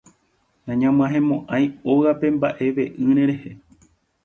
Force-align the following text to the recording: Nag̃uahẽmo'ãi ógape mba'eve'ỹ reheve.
Nag̃uahẽmo'ãi 0.67 1.63
ógape 1.91 2.27
mba'eve'ỹ 2.35 3.09
reheve. 3.29 3.51